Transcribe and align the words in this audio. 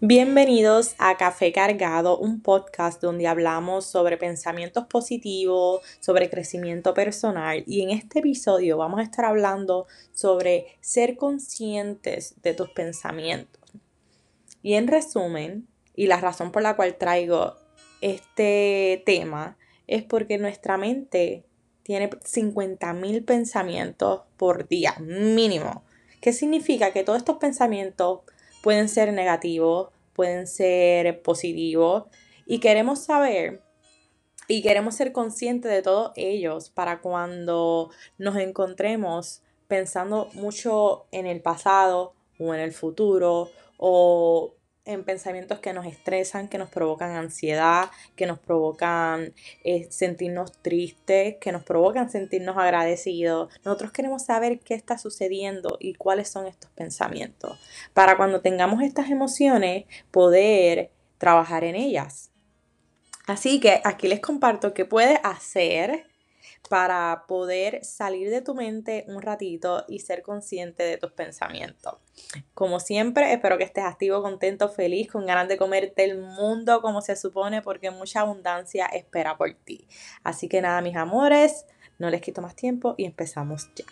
Bienvenidos 0.00 0.96
a 0.98 1.16
Café 1.16 1.52
Cargado, 1.52 2.18
un 2.18 2.42
podcast 2.42 3.00
donde 3.00 3.28
hablamos 3.28 3.86
sobre 3.86 4.16
pensamientos 4.16 4.86
positivos, 4.86 5.82
sobre 6.00 6.28
crecimiento 6.28 6.94
personal 6.94 7.62
y 7.64 7.82
en 7.82 7.90
este 7.90 8.18
episodio 8.18 8.76
vamos 8.76 8.98
a 8.98 9.04
estar 9.04 9.24
hablando 9.24 9.86
sobre 10.12 10.66
ser 10.80 11.16
conscientes 11.16 12.34
de 12.42 12.54
tus 12.54 12.70
pensamientos. 12.70 13.62
Y 14.62 14.74
en 14.74 14.88
resumen, 14.88 15.68
y 15.94 16.08
la 16.08 16.20
razón 16.20 16.50
por 16.50 16.62
la 16.62 16.74
cual 16.74 16.96
traigo 16.96 17.54
este 18.00 19.00
tema 19.06 19.56
es 19.86 20.02
porque 20.02 20.38
nuestra 20.38 20.76
mente 20.76 21.44
tiene 21.84 22.10
50.000 22.10 23.24
pensamientos 23.24 24.22
por 24.36 24.66
día, 24.66 24.96
mínimo. 24.98 25.84
¿Qué 26.20 26.32
significa? 26.32 26.92
Que 26.92 27.04
todos 27.04 27.18
estos 27.18 27.36
pensamientos 27.36 28.20
pueden 28.64 28.88
ser 28.88 29.12
negativos, 29.12 29.90
pueden 30.14 30.46
ser 30.46 31.20
positivos 31.20 32.04
y 32.46 32.60
queremos 32.60 32.98
saber 32.98 33.60
y 34.48 34.62
queremos 34.62 34.94
ser 34.94 35.12
conscientes 35.12 35.70
de 35.70 35.82
todos 35.82 36.12
ellos 36.16 36.70
para 36.70 37.02
cuando 37.02 37.90
nos 38.16 38.36
encontremos 38.36 39.42
pensando 39.68 40.30
mucho 40.32 41.04
en 41.12 41.26
el 41.26 41.42
pasado 41.42 42.14
o 42.38 42.54
en 42.54 42.60
el 42.60 42.72
futuro 42.72 43.50
o 43.76 44.54
en 44.84 45.04
pensamientos 45.04 45.60
que 45.60 45.72
nos 45.72 45.86
estresan, 45.86 46.48
que 46.48 46.58
nos 46.58 46.68
provocan 46.68 47.12
ansiedad, 47.12 47.90
que 48.16 48.26
nos 48.26 48.38
provocan 48.38 49.32
eh, 49.64 49.86
sentirnos 49.90 50.52
tristes, 50.60 51.36
que 51.40 51.52
nos 51.52 51.62
provocan 51.62 52.10
sentirnos 52.10 52.56
agradecidos. 52.56 53.52
Nosotros 53.64 53.92
queremos 53.92 54.24
saber 54.24 54.60
qué 54.60 54.74
está 54.74 54.98
sucediendo 54.98 55.76
y 55.80 55.94
cuáles 55.94 56.28
son 56.28 56.46
estos 56.46 56.70
pensamientos, 56.72 57.58
para 57.94 58.16
cuando 58.16 58.40
tengamos 58.40 58.82
estas 58.82 59.10
emociones 59.10 59.84
poder 60.10 60.90
trabajar 61.18 61.64
en 61.64 61.76
ellas. 61.76 62.30
Así 63.26 63.60
que 63.60 63.80
aquí 63.84 64.06
les 64.06 64.20
comparto 64.20 64.74
qué 64.74 64.84
puedes 64.84 65.18
hacer 65.22 66.06
para 66.68 67.24
poder 67.28 67.84
salir 67.84 68.30
de 68.30 68.40
tu 68.40 68.54
mente 68.54 69.04
un 69.08 69.20
ratito 69.20 69.84
y 69.88 69.98
ser 69.98 70.22
consciente 70.22 70.82
de 70.82 70.96
tus 70.96 71.12
pensamientos. 71.12 71.94
Como 72.54 72.80
siempre, 72.80 73.32
espero 73.32 73.58
que 73.58 73.64
estés 73.64 73.84
activo, 73.84 74.22
contento, 74.22 74.68
feliz, 74.68 75.10
con 75.10 75.26
ganas 75.26 75.48
de 75.48 75.58
comerte 75.58 76.04
el 76.04 76.18
mundo 76.18 76.80
como 76.80 77.02
se 77.02 77.16
supone, 77.16 77.60
porque 77.62 77.90
mucha 77.90 78.20
abundancia 78.20 78.86
espera 78.86 79.36
por 79.36 79.52
ti. 79.54 79.86
Así 80.22 80.48
que 80.48 80.62
nada, 80.62 80.80
mis 80.80 80.96
amores, 80.96 81.66
no 81.98 82.10
les 82.10 82.20
quito 82.20 82.40
más 82.40 82.56
tiempo 82.56 82.94
y 82.96 83.04
empezamos 83.04 83.68
ya. 83.74 83.84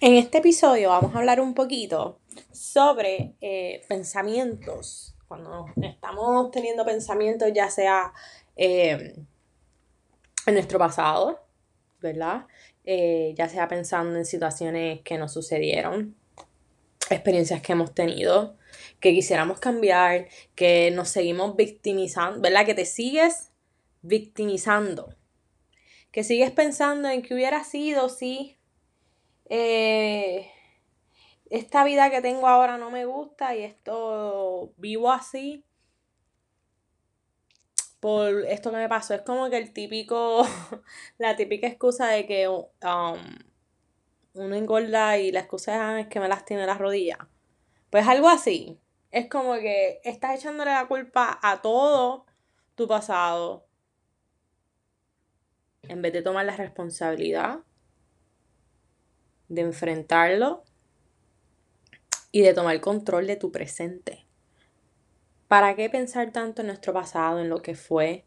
En 0.00 0.14
este 0.14 0.38
episodio 0.38 0.90
vamos 0.90 1.14
a 1.14 1.18
hablar 1.18 1.40
un 1.40 1.54
poquito 1.54 2.20
sobre 2.52 3.34
eh, 3.40 3.82
pensamientos 3.88 5.15
cuando 5.28 5.66
estamos 5.82 6.50
teniendo 6.50 6.84
pensamientos, 6.84 7.50
ya 7.54 7.70
sea 7.70 8.12
eh, 8.56 9.16
en 10.46 10.54
nuestro 10.54 10.78
pasado, 10.78 11.40
¿verdad? 12.00 12.46
Eh, 12.84 13.34
ya 13.36 13.48
sea 13.48 13.68
pensando 13.68 14.16
en 14.16 14.24
situaciones 14.24 15.00
que 15.02 15.18
nos 15.18 15.32
sucedieron, 15.32 16.14
experiencias 17.10 17.60
que 17.60 17.72
hemos 17.72 17.94
tenido, 17.94 18.56
que 19.00 19.12
quisiéramos 19.12 19.58
cambiar, 19.58 20.28
que 20.54 20.90
nos 20.92 21.08
seguimos 21.08 21.56
victimizando, 21.56 22.40
¿verdad? 22.40 22.64
Que 22.64 22.74
te 22.74 22.84
sigues 22.84 23.50
victimizando, 24.02 25.14
que 26.12 26.22
sigues 26.22 26.52
pensando 26.52 27.08
en 27.08 27.22
que 27.22 27.34
hubiera 27.34 27.64
sido 27.64 28.08
si 28.08 28.56
eh, 29.48 30.50
esta 31.50 31.84
vida 31.84 32.10
que 32.10 32.20
tengo 32.20 32.48
ahora 32.48 32.78
no 32.78 32.90
me 32.90 33.04
gusta 33.04 33.54
y 33.54 33.62
esto 33.62 34.72
vivo 34.76 35.10
así 35.10 35.64
por 38.00 38.44
esto 38.46 38.70
que 38.70 38.76
me 38.76 38.88
pasó. 38.88 39.14
Es 39.14 39.22
como 39.22 39.50
que 39.50 39.56
el 39.56 39.72
típico, 39.72 40.46
la 41.18 41.36
típica 41.36 41.66
excusa 41.66 42.08
de 42.08 42.26
que 42.26 42.48
um, 42.48 42.64
uno 44.34 44.54
engorda 44.54 45.18
y 45.18 45.32
la 45.32 45.40
excusa 45.40 45.98
es 46.00 46.08
que 46.08 46.20
me 46.20 46.28
lastimé 46.28 46.66
las 46.66 46.78
rodillas. 46.78 47.18
Pues 47.90 48.06
algo 48.06 48.28
así. 48.28 48.78
Es 49.10 49.28
como 49.28 49.54
que 49.54 50.00
estás 50.04 50.38
echándole 50.38 50.72
la 50.72 50.86
culpa 50.86 51.38
a 51.42 51.62
todo 51.62 52.26
tu 52.74 52.86
pasado 52.86 53.66
en 55.82 56.02
vez 56.02 56.12
de 56.12 56.22
tomar 56.22 56.44
la 56.44 56.56
responsabilidad 56.56 57.60
de 59.48 59.62
enfrentarlo 59.62 60.64
y 62.36 62.42
de 62.42 62.52
tomar 62.52 62.82
control 62.82 63.26
de 63.26 63.36
tu 63.36 63.50
presente. 63.50 64.26
¿Para 65.48 65.74
qué 65.74 65.88
pensar 65.88 66.32
tanto 66.32 66.60
en 66.60 66.66
nuestro 66.66 66.92
pasado, 66.92 67.40
en 67.40 67.48
lo 67.48 67.62
que 67.62 67.74
fue? 67.74 68.26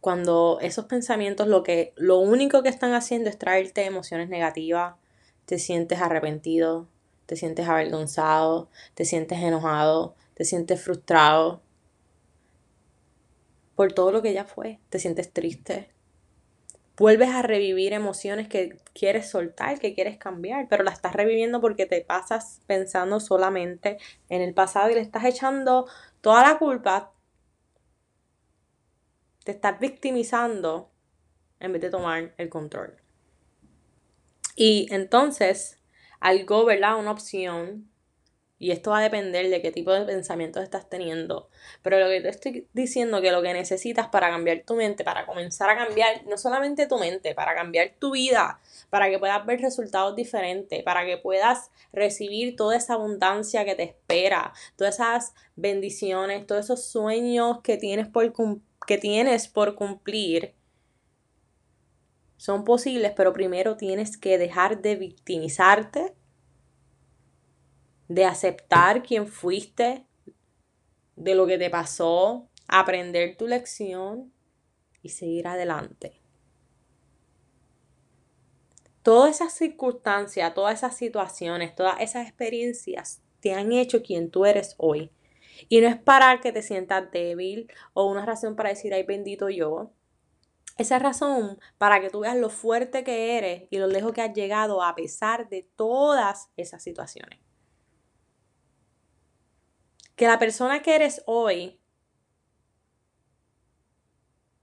Cuando 0.00 0.58
esos 0.60 0.86
pensamientos 0.86 1.46
lo 1.46 1.62
que 1.62 1.92
lo 1.94 2.18
único 2.18 2.64
que 2.64 2.70
están 2.70 2.92
haciendo 2.92 3.30
es 3.30 3.38
traerte 3.38 3.84
emociones 3.84 4.28
negativas, 4.28 4.96
te 5.44 5.60
sientes 5.60 6.00
arrepentido, 6.00 6.88
te 7.26 7.36
sientes 7.36 7.68
avergonzado, 7.68 8.68
te 8.94 9.04
sientes 9.04 9.38
enojado, 9.38 10.16
te 10.34 10.44
sientes 10.44 10.82
frustrado 10.82 11.62
por 13.76 13.92
todo 13.92 14.10
lo 14.10 14.22
que 14.22 14.32
ya 14.32 14.44
fue, 14.44 14.80
te 14.88 14.98
sientes 14.98 15.32
triste, 15.32 15.88
vuelves 16.96 17.30
a 17.30 17.42
revivir 17.42 17.92
emociones 17.92 18.48
que 18.48 18.78
quieres 18.92 19.28
soltar, 19.28 19.78
que 19.78 19.94
quieres 19.94 20.16
cambiar, 20.16 20.68
pero 20.68 20.84
la 20.84 20.92
estás 20.92 21.12
reviviendo 21.12 21.60
porque 21.60 21.86
te 21.86 22.00
pasas 22.02 22.60
pensando 22.66 23.20
solamente 23.20 23.98
en 24.28 24.42
el 24.42 24.54
pasado 24.54 24.90
y 24.90 24.94
le 24.94 25.00
estás 25.00 25.24
echando 25.24 25.86
toda 26.20 26.42
la 26.42 26.58
culpa, 26.58 27.12
te 29.44 29.52
estás 29.52 29.78
victimizando 29.78 30.90
en 31.60 31.72
vez 31.72 31.82
de 31.82 31.90
tomar 31.90 32.34
el 32.38 32.48
control. 32.48 32.96
Y 34.56 34.86
entonces, 34.90 35.80
algo, 36.20 36.64
¿verdad? 36.64 36.98
Una 36.98 37.10
opción 37.10 37.90
y 38.58 38.70
esto 38.70 38.92
va 38.92 39.00
a 39.00 39.02
depender 39.02 39.50
de 39.50 39.60
qué 39.60 39.72
tipo 39.72 39.92
de 39.92 40.04
pensamientos 40.04 40.62
estás 40.62 40.88
teniendo. 40.88 41.48
Pero 41.82 41.98
lo 41.98 42.08
que 42.08 42.20
te 42.20 42.28
estoy 42.28 42.68
diciendo 42.72 43.20
que 43.20 43.32
lo 43.32 43.42
que 43.42 43.52
necesitas 43.52 44.08
para 44.08 44.30
cambiar 44.30 44.62
tu 44.64 44.74
mente, 44.76 45.02
para 45.02 45.26
comenzar 45.26 45.70
a 45.70 45.76
cambiar 45.76 46.24
no 46.26 46.38
solamente 46.38 46.86
tu 46.86 46.98
mente, 46.98 47.34
para 47.34 47.54
cambiar 47.54 47.94
tu 47.98 48.12
vida, 48.12 48.60
para 48.90 49.10
que 49.10 49.18
puedas 49.18 49.44
ver 49.44 49.60
resultados 49.60 50.14
diferentes, 50.14 50.82
para 50.84 51.04
que 51.04 51.18
puedas 51.18 51.70
recibir 51.92 52.54
toda 52.54 52.76
esa 52.76 52.94
abundancia 52.94 53.64
que 53.64 53.74
te 53.74 53.82
espera, 53.82 54.52
todas 54.76 54.94
esas 54.94 55.34
bendiciones, 55.56 56.46
todos 56.46 56.66
esos 56.66 56.84
sueños 56.84 57.60
que 57.62 57.76
tienes 57.76 58.06
por, 58.06 58.32
que 58.86 58.98
tienes 58.98 59.48
por 59.48 59.74
cumplir. 59.74 60.54
Son 62.36 62.64
posibles, 62.64 63.12
pero 63.16 63.32
primero 63.32 63.76
tienes 63.76 64.16
que 64.16 64.38
dejar 64.38 64.80
de 64.80 64.96
victimizarte 64.96 66.14
de 68.08 68.24
aceptar 68.24 69.02
quién 69.02 69.26
fuiste, 69.26 70.06
de 71.16 71.34
lo 71.34 71.46
que 71.46 71.58
te 71.58 71.70
pasó, 71.70 72.48
aprender 72.68 73.36
tu 73.36 73.46
lección 73.46 74.32
y 75.02 75.10
seguir 75.10 75.46
adelante. 75.46 76.20
Todas 79.02 79.36
esas 79.36 79.52
circunstancias, 79.52 80.54
todas 80.54 80.74
esas 80.74 80.96
situaciones, 80.96 81.74
todas 81.74 82.00
esas 82.00 82.26
experiencias 82.26 83.22
te 83.40 83.52
han 83.52 83.72
hecho 83.72 84.02
quien 84.02 84.30
tú 84.30 84.46
eres 84.46 84.74
hoy. 84.78 85.10
Y 85.68 85.80
no 85.80 85.88
es 85.88 85.96
para 85.96 86.40
que 86.40 86.52
te 86.52 86.62
sientas 86.62 87.10
débil 87.10 87.70
o 87.92 88.06
una 88.06 88.24
razón 88.24 88.56
para 88.56 88.70
decir, 88.70 88.94
ay 88.94 89.02
bendito 89.02 89.50
yo. 89.50 89.92
Esa 90.78 90.98
razón 90.98 91.58
para 91.78 92.00
que 92.00 92.10
tú 92.10 92.20
veas 92.20 92.36
lo 92.36 92.48
fuerte 92.48 93.04
que 93.04 93.36
eres 93.38 93.68
y 93.70 93.78
lo 93.78 93.86
lejos 93.86 94.12
que 94.12 94.22
has 94.22 94.34
llegado 94.34 94.82
a 94.82 94.94
pesar 94.94 95.48
de 95.48 95.68
todas 95.76 96.48
esas 96.56 96.82
situaciones 96.82 97.43
que 100.16 100.26
la 100.26 100.38
persona 100.38 100.82
que 100.82 100.94
eres 100.94 101.22
hoy, 101.26 101.80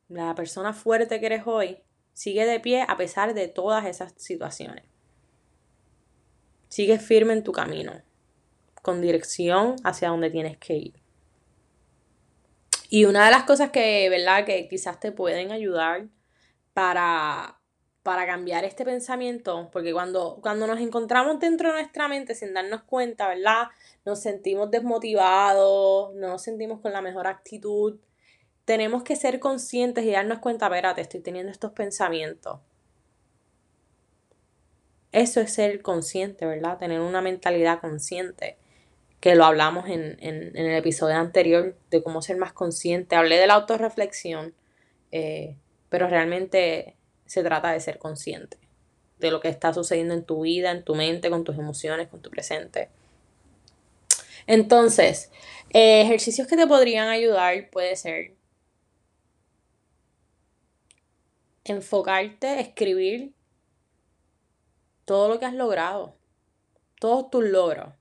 la 0.08 0.36
persona 0.36 0.74
fuerte 0.74 1.20
que 1.20 1.26
eres 1.26 1.44
hoy, 1.46 1.82
sigue 2.14 2.46
de 2.46 2.60
pie 2.60 2.86
a 2.88 2.98
pesar 2.98 3.34
de 3.34 3.48
todas 3.48 3.86
esas 3.86 4.14
situaciones. 4.18 4.86
Sigue 6.70 7.00
firme 7.00 7.34
en 7.34 7.44
tu 7.44 7.52
camino, 7.52 8.02
con 8.82 9.02
dirección 9.02 9.76
hacia 9.84 10.10
donde 10.10 10.30
tienes 10.30 10.58
que 10.58 10.76
ir. 10.76 11.02
Y 12.90 13.06
una 13.06 13.26
de 13.26 13.32
las 13.32 13.44
cosas 13.44 13.72
que, 13.72 14.10
¿verdad? 14.10 14.46
Que 14.46 14.68
quizás 14.68 15.00
te 15.00 15.14
pueden 15.14 15.52
ayudar 15.52 16.08
para 16.74 17.61
para 18.04 18.26
cambiar 18.26 18.66
este 18.66 18.84
pensamiento, 18.84 19.70
porque 19.72 19.94
cuando, 19.94 20.40
cuando 20.42 20.66
nos 20.66 20.80
encontramos 20.80 21.40
dentro 21.40 21.70
de 21.70 21.82
nuestra 21.82 22.08
mente 22.08 22.34
sin 22.34 22.54
darnos 22.54 22.84
cuenta, 22.84 23.28
¿verdad? 23.28 23.68
Nos 24.06 24.22
sentimos 24.22 24.72
desmotivados, 24.72 26.14
no 26.16 26.30
nos 26.30 26.42
sentimos 26.42 26.80
con 26.80 26.94
la 26.94 27.02
mejor 27.02 27.28
actitud. 27.28 28.00
Tenemos 28.66 29.04
que 29.04 29.16
ser 29.16 29.40
conscientes 29.40 30.04
y 30.04 30.12
darnos 30.12 30.40
cuenta, 30.40 30.66
espérate, 30.66 31.02
estoy 31.02 31.20
teniendo 31.20 31.52
estos 31.52 31.74
pensamientos. 31.74 32.60
Eso 35.12 35.42
es 35.42 35.54
ser 35.54 35.82
consciente, 35.82 36.46
¿verdad? 36.46 36.78
Tener 36.78 37.02
una 37.02 37.22
mentalidad 37.22 37.82
consciente, 37.82 38.58
que 39.20 39.36
lo 39.36 39.46
hablamos 39.46 39.88
en, 39.90 40.18
en, 40.20 40.58
el 40.58 40.76
episodio 40.76 41.18
anterior 41.18 41.76
de 41.92 42.02
cómo 42.02 42.24
ser 42.24 42.38
más 42.38 42.54
consciente. 42.54 43.16
Hablé 43.16 43.38
de 43.38 43.46
la 43.46 43.56
autorreflexión, 43.56 44.56
eh, 45.12 45.56
pero 45.90 46.08
realmente 46.08 46.96
se 47.32 47.44
trata 47.44 47.72
de 47.72 47.80
ser 47.80 47.98
consciente 47.98 48.58
de 49.18 49.32
lo 49.32 49.40
que 49.40 49.48
está 49.48 49.74
sucediendo 49.74 50.14
en 50.14 50.26
tu 50.26 50.42
vida, 50.42 50.70
en 50.70 50.84
tu 50.84 50.96
mente, 50.96 51.30
con 51.30 51.46
tus 51.46 51.58
emociones, 51.58 52.10
con 52.10 52.22
tu 52.22 52.30
presente. 52.30 52.90
Entonces, 54.48 55.32
eh, 55.70 56.02
ejercicios 56.02 56.46
que 56.46 56.58
te 56.58 56.68
podrían 56.68 57.08
ayudar 57.08 57.70
puede 57.70 57.96
ser 57.96 58.36
enfocarte, 61.64 62.60
escribir 62.60 63.34
todo 65.06 65.30
lo 65.30 65.40
que 65.40 65.46
has 65.46 65.54
logrado, 65.54 66.18
todos 67.00 67.30
tus 67.30 67.46
logros. 67.46 67.94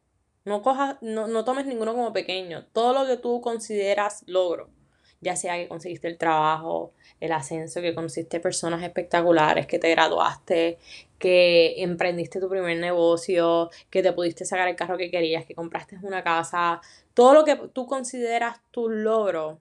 No, 0.45 0.61
cojas, 0.61 0.97
no, 1.03 1.29
no 1.29 1.45
tomes 1.45 1.67
ninguno 1.67 1.95
como 1.95 2.13
pequeño, 2.13 2.67
todo 2.73 2.93
lo 2.95 3.07
que 3.07 3.17
tú 3.17 3.41
consideras 3.41 4.25
logro, 4.27 4.71
ya 5.21 5.37
sea 5.37 5.57
que 5.57 5.69
conseguiste 5.69 6.09
el 6.09 6.17
trabajo, 6.19 6.93
el 7.21 7.33
ascenso, 7.33 7.81
que 7.81 7.95
conociste 7.95 8.41
personas 8.41 8.83
espectaculares, 8.83 9.67
que 9.67 9.79
te 9.79 9.91
graduaste, 9.91 10.79
que 11.19 11.83
emprendiste 11.83 12.41
tu 12.41 12.49
primer 12.49 12.79
negocio, 12.79 13.71
que 13.91 14.03
te 14.03 14.13
pudiste 14.13 14.45
sacar 14.45 14.69
el 14.69 14.77
carro 14.77 14.97
que 14.97 15.11
querías, 15.11 15.45
que 15.45 15.55
compraste 15.55 15.99
una 16.03 16.25
casa, 16.25 16.81
todo 17.15 17.35
lo 17.35 17.45
que 17.45 17.57
tú 17.73 17.87
consideras 17.87 18.61
tu 18.71 18.89
logro, 18.89 19.61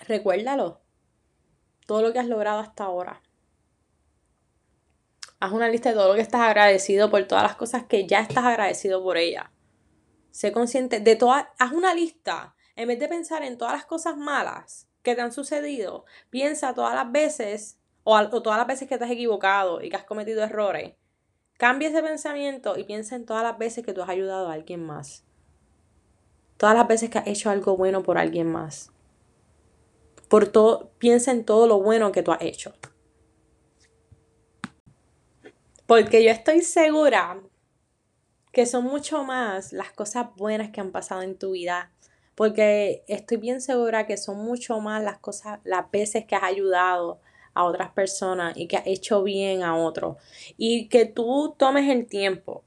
recuérdalo. 0.00 0.80
Todo 1.86 2.02
lo 2.02 2.12
que 2.12 2.20
has 2.20 2.26
logrado 2.28 2.60
hasta 2.60 2.84
ahora. 2.84 3.20
Haz 5.40 5.52
una 5.52 5.68
lista 5.68 5.88
de 5.88 5.96
todo 5.96 6.08
lo 6.08 6.14
que 6.14 6.20
estás 6.20 6.42
agradecido 6.42 7.10
por 7.10 7.24
todas 7.24 7.42
las 7.42 7.56
cosas 7.56 7.84
que 7.84 8.06
ya 8.06 8.20
estás 8.20 8.44
agradecido 8.44 9.02
por 9.02 9.16
ella. 9.16 9.50
Sé 10.30 10.52
consciente 10.52 11.00
de 11.00 11.16
todas. 11.16 11.46
Haz 11.58 11.72
una 11.72 11.94
lista. 11.94 12.54
En 12.80 12.88
vez 12.88 12.98
de 12.98 13.08
pensar 13.08 13.42
en 13.42 13.58
todas 13.58 13.74
las 13.74 13.84
cosas 13.84 14.16
malas 14.16 14.88
que 15.02 15.14
te 15.14 15.20
han 15.20 15.32
sucedido, 15.32 16.06
piensa 16.30 16.72
todas 16.72 16.94
las 16.94 17.12
veces 17.12 17.78
o, 18.04 18.18
todas 18.40 18.56
las 18.56 18.66
veces 18.66 18.88
que 18.88 18.96
te 18.96 19.04
has 19.04 19.10
equivocado 19.10 19.82
y 19.82 19.90
que 19.90 19.96
has 19.96 20.04
cometido 20.04 20.42
errores. 20.42 20.94
Cambia 21.58 21.90
ese 21.90 22.02
pensamiento 22.02 22.78
y 22.78 22.84
piensa 22.84 23.16
en 23.16 23.26
todas 23.26 23.42
las 23.42 23.58
veces 23.58 23.84
que 23.84 23.92
tú 23.92 24.00
has 24.00 24.08
ayudado 24.08 24.48
a 24.48 24.54
alguien 24.54 24.82
más. 24.82 25.24
Todas 26.56 26.74
las 26.74 26.88
veces 26.88 27.10
que 27.10 27.18
has 27.18 27.26
hecho 27.26 27.50
algo 27.50 27.76
bueno 27.76 28.02
por 28.02 28.16
alguien 28.16 28.50
más. 28.50 28.90
Por 30.30 30.48
todo, 30.48 30.90
piensa 30.96 31.32
en 31.32 31.44
todo 31.44 31.66
lo 31.66 31.82
bueno 31.82 32.12
que 32.12 32.22
tú 32.22 32.32
has 32.32 32.40
hecho. 32.40 32.72
Porque 35.86 36.24
yo 36.24 36.30
estoy 36.30 36.62
segura 36.62 37.42
que 38.52 38.64
son 38.64 38.84
mucho 38.84 39.22
más 39.22 39.74
las 39.74 39.92
cosas 39.92 40.34
buenas 40.34 40.70
que 40.70 40.80
han 40.80 40.92
pasado 40.92 41.20
en 41.20 41.36
tu 41.36 41.50
vida. 41.50 41.92
Porque 42.34 43.04
estoy 43.08 43.36
bien 43.36 43.60
segura 43.60 44.06
que 44.06 44.16
son 44.16 44.38
mucho 44.38 44.80
más 44.80 45.02
las 45.02 45.18
cosas, 45.18 45.60
las 45.64 45.90
veces 45.90 46.24
que 46.24 46.36
has 46.36 46.44
ayudado 46.44 47.20
a 47.54 47.64
otras 47.64 47.90
personas 47.90 48.56
y 48.56 48.66
que 48.66 48.76
has 48.76 48.86
hecho 48.86 49.22
bien 49.22 49.62
a 49.62 49.76
otros. 49.76 50.16
Y 50.56 50.88
que 50.88 51.04
tú 51.06 51.54
tomes 51.58 51.88
el 51.90 52.06
tiempo 52.06 52.64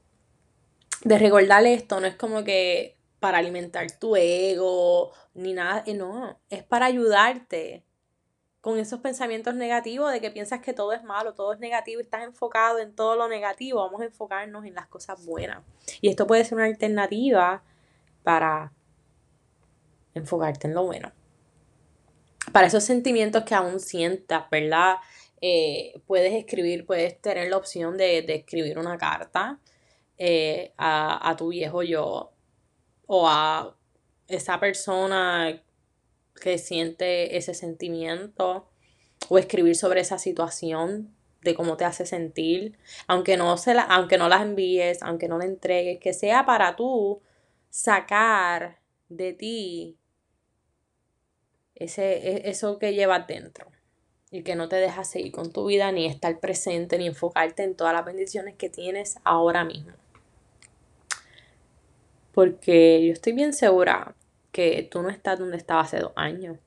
de 1.02 1.18
recordarle 1.18 1.74
esto, 1.74 2.00
no 2.00 2.06
es 2.06 2.16
como 2.16 2.44
que 2.44 2.96
para 3.20 3.38
alimentar 3.38 3.90
tu 3.98 4.16
ego 4.16 5.12
ni 5.34 5.52
nada, 5.54 5.82
eh, 5.86 5.94
no, 5.94 6.38
es 6.50 6.62
para 6.62 6.86
ayudarte 6.86 7.84
con 8.60 8.78
esos 8.78 9.00
pensamientos 9.00 9.54
negativos 9.54 10.10
de 10.10 10.20
que 10.22 10.30
piensas 10.30 10.60
que 10.60 10.72
todo 10.72 10.92
es 10.94 11.02
malo, 11.04 11.34
todo 11.34 11.52
es 11.52 11.58
negativo 11.58 12.00
estás 12.00 12.22
enfocado 12.22 12.78
en 12.78 12.94
todo 12.94 13.14
lo 13.14 13.28
negativo, 13.28 13.80
vamos 13.80 14.00
a 14.00 14.06
enfocarnos 14.06 14.64
en 14.64 14.74
las 14.74 14.86
cosas 14.86 15.24
buenas. 15.26 15.62
Y 16.00 16.08
esto 16.08 16.26
puede 16.26 16.44
ser 16.44 16.54
una 16.56 16.64
alternativa 16.64 17.62
para 18.22 18.72
enfocarte 20.14 20.66
en 20.66 20.74
lo 20.74 20.84
bueno. 20.84 21.12
Para 22.52 22.66
esos 22.66 22.84
sentimientos 22.84 23.44
que 23.44 23.54
aún 23.54 23.80
sientas, 23.80 24.48
¿verdad? 24.50 24.96
Eh, 25.40 26.00
puedes 26.06 26.32
escribir, 26.32 26.86
puedes 26.86 27.20
tener 27.20 27.50
la 27.50 27.56
opción 27.56 27.96
de, 27.96 28.18
escribir 28.28 28.78
una 28.78 28.96
carta 28.96 29.60
eh, 30.16 30.72
a, 30.76 31.28
a 31.28 31.36
tu 31.36 31.48
viejo 31.48 31.82
yo 31.82 32.32
o 33.06 33.28
a 33.28 33.76
esa 34.28 34.60
persona 34.60 35.62
que 36.40 36.58
siente 36.58 37.36
ese 37.36 37.54
sentimiento 37.54 38.68
o 39.28 39.38
escribir 39.38 39.76
sobre 39.76 40.00
esa 40.00 40.18
situación 40.18 41.14
de 41.42 41.54
cómo 41.54 41.76
te 41.76 41.84
hace 41.84 42.06
sentir, 42.06 42.78
aunque 43.06 43.36
no, 43.36 43.56
se 43.56 43.74
la, 43.74 43.82
aunque 43.82 44.18
no 44.18 44.28
las 44.28 44.42
envíes, 44.42 45.02
aunque 45.02 45.28
no 45.28 45.38
la 45.38 45.44
entregues, 45.44 46.00
que 46.00 46.14
sea 46.14 46.46
para 46.46 46.74
tú 46.74 47.20
sacar 47.68 48.80
de 49.08 49.34
ti 49.34 49.98
ese, 51.74 52.28
e, 52.28 52.50
eso 52.50 52.78
que 52.78 52.94
llevas 52.94 53.26
dentro 53.26 53.66
y 54.30 54.42
que 54.42 54.56
no 54.56 54.68
te 54.68 54.76
deja 54.76 55.04
seguir 55.04 55.32
con 55.32 55.52
tu 55.52 55.66
vida, 55.66 55.92
ni 55.92 56.06
estar 56.06 56.40
presente, 56.40 56.98
ni 56.98 57.06
enfocarte 57.06 57.62
en 57.62 57.76
todas 57.76 57.92
las 57.92 58.04
bendiciones 58.04 58.56
que 58.56 58.68
tienes 58.68 59.16
ahora 59.22 59.64
mismo. 59.64 59.92
Porque 62.32 63.06
yo 63.06 63.12
estoy 63.12 63.32
bien 63.32 63.52
segura 63.52 64.16
que 64.50 64.88
tú 64.90 65.02
no 65.02 65.08
estás 65.08 65.38
donde 65.38 65.56
estabas 65.56 65.88
hace 65.88 66.00
dos 66.00 66.12
años 66.16 66.58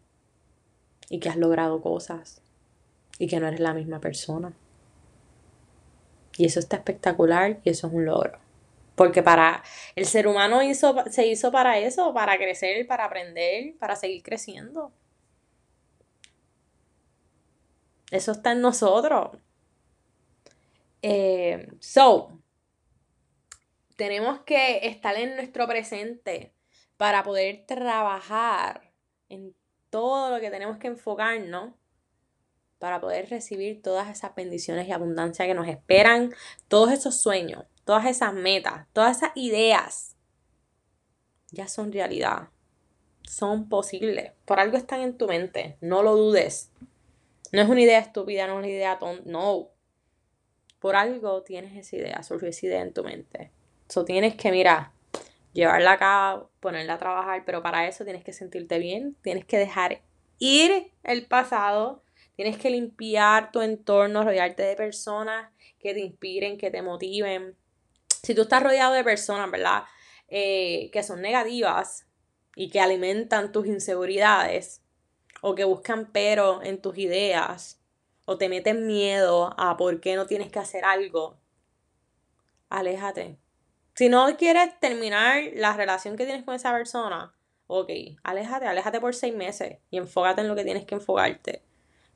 y 1.10 1.20
que 1.20 1.30
has 1.30 1.36
logrado 1.36 1.82
cosas 1.82 2.42
y 3.20 3.28
que 3.28 3.40
no 3.40 3.48
eres 3.48 3.60
la 3.60 3.74
misma 3.74 4.00
persona. 4.00 4.54
Y 6.38 6.46
eso 6.46 6.60
está 6.60 6.78
espectacular 6.78 7.60
y 7.64 7.70
eso 7.72 7.88
es 7.88 7.94
un 7.94 8.06
logro. 8.06 8.40
Porque 8.98 9.22
para 9.22 9.64
el 9.96 10.08
ser 10.08 10.28
humano 10.28 10.64
hizo, 10.64 10.96
se 11.12 11.28
hizo 11.28 11.52
para 11.52 11.78
eso, 11.78 12.16
para 12.16 12.36
crecer, 12.38 12.88
para 12.88 13.06
aprender, 13.06 13.78
para 13.78 13.96
seguir 13.96 14.24
creciendo. 14.24 14.92
Eso 18.10 18.32
está 18.32 18.54
en 18.54 18.62
nosotros. 18.62 19.38
Eh, 21.04 21.68
so, 21.80 22.42
tenemos 23.96 24.40
que 24.40 24.88
estar 24.88 25.16
en 25.16 25.36
nuestro 25.36 25.68
presente 25.68 26.56
para 26.98 27.22
poder 27.22 27.66
trabajar 27.68 28.94
en 29.30 29.56
todo 29.92 30.32
lo 30.32 30.42
que 30.42 30.50
tenemos 30.50 30.78
que 30.80 30.88
enfocarnos 30.88 31.76
para 32.80 33.00
poder 33.00 33.30
recibir 33.30 33.84
todas 33.84 34.10
esas 34.10 34.34
bendiciones 34.34 34.88
y 34.88 34.92
abundancia 34.92 35.46
que 35.46 35.54
nos 35.54 35.68
esperan, 35.68 36.34
todos 36.68 36.92
esos 36.92 37.22
sueños, 37.22 37.66
todas 37.88 38.06
esas 38.06 38.34
metas, 38.34 38.86
todas 38.94 39.18
esas 39.18 39.32
ideas, 39.34 40.16
ya 41.52 41.68
son 41.68 41.92
realidad, 41.92 42.50
son 43.24 43.70
posibles, 43.70 44.34
por 44.46 44.60
algo 44.60 44.78
están 44.78 45.02
en 45.02 45.18
tu 45.18 45.28
mente, 45.28 45.78
no 45.82 46.04
lo 46.04 46.16
dudes. 46.16 46.72
No 47.54 47.62
es 47.62 47.70
una 47.70 47.82
idea 47.82 48.00
estúpida, 48.00 48.46
no 48.46 48.54
es 48.54 48.60
una 48.60 48.68
idea 48.68 49.00
tonta, 49.00 49.24
no. 49.26 49.70
Por 50.80 50.98
algo 50.98 51.42
tienes 51.44 51.76
esa 51.76 51.96
idea, 51.96 52.22
surgió 52.24 52.50
esa 52.50 52.66
idea 52.66 52.82
en 52.82 52.94
tu 52.94 53.04
mente. 53.04 53.52
Eso 53.90 54.04
tienes 54.04 54.36
que, 54.36 54.52
mirar 54.52 54.92
llevarla 55.54 55.94
acá, 55.94 56.46
ponerla 56.60 56.96
a 56.96 56.98
trabajar, 57.00 57.44
pero 57.46 57.64
para 57.64 57.88
eso 57.88 58.04
tienes 58.04 58.24
que 58.24 58.34
sentirte 58.34 58.78
bien, 58.78 59.16
tienes 59.22 59.46
que 59.46 59.58
dejar 59.58 60.02
ir 60.38 60.92
el 61.04 61.26
pasado, 61.26 62.04
tienes 62.36 62.58
que 62.58 62.70
limpiar 62.70 63.52
tu 63.52 63.62
entorno, 63.62 64.24
rodearte 64.24 64.62
de 64.62 64.76
personas 64.76 65.52
que 65.80 65.94
te 65.94 66.02
inspiren, 66.02 66.58
que 66.58 66.70
te 66.70 66.82
motiven. 66.82 67.56
Si 68.24 68.36
tú 68.36 68.44
estás 68.44 68.64
rodeado 68.64 68.94
de 68.94 69.04
personas, 69.04 69.50
¿verdad? 69.52 69.84
Eh, 70.28 70.90
que 70.92 71.04
son 71.04 71.22
negativas 71.22 72.08
y 72.56 72.70
que 72.70 72.80
alimentan 72.80 73.52
tus 73.52 73.68
inseguridades 73.68 74.82
o 75.42 75.56
que 75.56 75.64
buscan 75.64 76.12
pero 76.12 76.62
en 76.64 76.82
tus 76.82 76.98
ideas 76.98 77.82
o 78.26 78.38
te 78.38 78.50
meten 78.50 78.88
miedo 78.88 79.54
a 79.58 79.78
por 79.78 80.02
qué 80.02 80.16
no 80.16 80.26
tienes 80.26 80.52
que 80.52 80.60
hacer 80.60 80.84
algo, 80.84 81.40
aléjate 82.70 83.40
si 83.98 84.10
no 84.10 84.38
quieres 84.38 84.80
terminar 84.80 85.42
la 85.56 85.74
relación 85.76 86.18
que 86.18 86.26
tienes 86.26 86.44
con 86.44 86.54
esa 86.54 86.72
persona, 86.72 87.34
ok, 87.66 87.90
aléjate, 88.22 88.68
aléjate 88.68 89.00
por 89.02 89.16
seis 89.16 89.34
meses 89.34 89.80
y 89.90 89.98
enfócate 89.98 90.42
en 90.42 90.48
lo 90.48 90.56
que 90.56 90.64
tienes 90.64 90.86
que 90.86 90.94
enfocarte. 90.94 91.64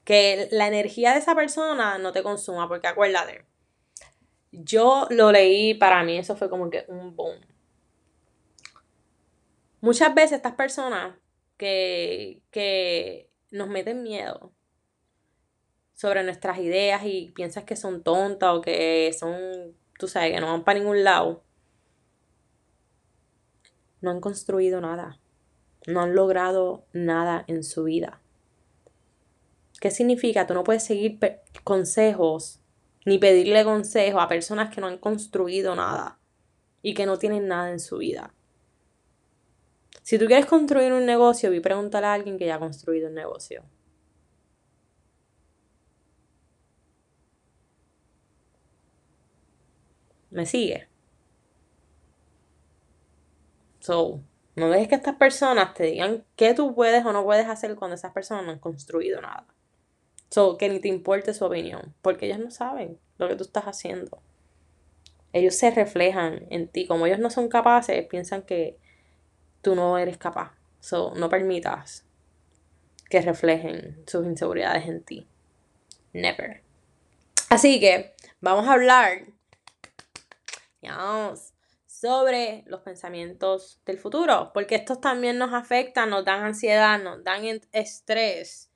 Que 0.03 0.48
la 0.51 0.67
energía 0.67 1.13
de 1.13 1.17
esa 1.17 1.34
persona 1.34 1.98
no 1.98 2.12
te 2.12 2.22
consuma, 2.22 2.67
porque 2.67 2.86
acuérdate, 2.86 3.46
yo 4.51 5.08
lo 5.10 5.31
leí, 5.31 5.74
para 5.74 6.03
mí 6.03 6.17
eso 6.17 6.36
fue 6.36 6.50
como 6.50 6.70
que 6.70 6.86
un 6.88 7.15
boom. 7.15 7.36
Muchas 9.79 10.13
veces 10.13 10.34
estas 10.34 10.53
personas 10.53 11.15
que, 11.58 12.41
que 12.51 13.29
nos 13.50 13.67
meten 13.67 14.03
miedo 14.03 14.51
sobre 15.93 16.24
nuestras 16.24 16.58
ideas 16.60 17.03
y 17.05 17.31
piensas 17.36 17.63
que 17.63 17.75
son 17.75 18.03
tontas 18.03 18.53
o 18.53 18.62
que 18.62 19.12
son, 19.17 19.75
tú 20.00 20.08
sabes, 20.08 20.34
que 20.34 20.39
no 20.39 20.48
van 20.48 20.63
para 20.63 20.79
ningún 20.79 21.03
lado, 21.03 21.43
no 24.01 24.12
han 24.12 24.20
construido 24.20 24.81
nada, 24.81 25.20
no 25.88 26.01
han 26.01 26.15
logrado 26.15 26.86
nada 26.91 27.43
en 27.48 27.63
su 27.63 27.84
vida. 27.84 28.22
¿Qué 29.79 29.91
significa? 29.91 30.46
Tú 30.46 30.53
no 30.53 30.63
puedes 30.63 30.84
seguir 30.84 31.20
consejos 31.63 32.61
ni 33.05 33.17
pedirle 33.20 33.63
consejo 33.63 34.20
a 34.20 34.27
personas 34.27 34.74
que 34.74 34.81
no 34.81 34.88
han 34.88 34.98
construido 34.98 35.75
nada 35.75 36.20
y 36.81 36.93
que 36.93 37.05
no 37.05 37.17
tienen 37.17 37.48
nada 37.48 37.72
en 37.72 37.79
su 37.79 37.98
vida. 37.98 38.34
Si 40.03 40.17
tú 40.17 40.25
quieres 40.25 40.46
construir 40.46 40.93
un 40.93 41.05
negocio, 41.05 41.51
vi 41.51 41.60
pregúntale 41.60 42.08
a 42.08 42.13
alguien 42.13 42.38
que 42.38 42.46
ya 42.46 42.55
ha 42.55 42.60
construido 42.60 43.08
un 43.10 43.15
negocio. 43.15 43.63
¿Me 50.31 50.46
sigue? 50.46 50.88
So, 53.79 54.22
no 54.55 54.70
dejes 54.70 54.88
que 54.88 54.96
estas 54.96 55.15
personas 55.15 55.74
te 55.74 55.84
digan 55.86 56.24
qué 56.36 56.53
tú 56.53 56.74
puedes 56.75 57.05
o 57.05 57.12
no 57.13 57.24
puedes 57.24 57.48
hacer 57.48 57.75
cuando 57.75 57.96
esas 57.96 58.13
personas 58.13 58.46
no 58.46 58.51
han 58.51 58.60
construido 58.60 59.22
nada. 59.22 59.46
So, 60.31 60.57
que 60.57 60.69
ni 60.69 60.79
te 60.79 60.88
importe 60.88 61.33
su 61.33 61.45
opinión, 61.45 61.93
porque 62.01 62.25
ellos 62.25 62.39
no 62.39 62.50
saben 62.50 62.97
lo 63.17 63.27
que 63.27 63.35
tú 63.35 63.43
estás 63.43 63.65
haciendo. 63.65 64.23
Ellos 65.33 65.55
se 65.55 65.69
reflejan 65.71 66.47
en 66.50 66.67
ti. 66.67 66.88
Como 66.88 67.05
ellos 67.05 67.19
no 67.19 67.29
son 67.29 67.50
capaces, 67.50 68.05
piensan 68.07 68.41
que 68.41 68.77
tú 69.61 69.75
no 69.75 69.97
eres 69.97 70.17
capaz. 70.17 70.53
So, 70.79 71.13
no 71.15 71.29
permitas 71.29 72.05
que 73.09 73.21
reflejen 73.21 74.03
sus 74.07 74.25
inseguridades 74.25 74.88
en 74.88 75.03
ti. 75.03 75.27
Never. 76.13 76.63
Así 77.50 77.79
que 77.79 78.15
vamos 78.39 78.67
a 78.67 78.73
hablar 78.73 79.25
sobre 81.85 82.63
los 82.65 82.81
pensamientos 82.81 83.79
del 83.85 84.00
futuro, 84.00 84.51
porque 84.53 84.75
estos 84.75 85.01
también 85.01 85.38
nos 85.38 85.53
afectan, 85.53 86.09
nos 86.09 86.25
dan 86.25 86.43
ansiedad, 86.43 87.00
nos 87.00 87.23
dan 87.23 87.43
estrés, 87.73 88.70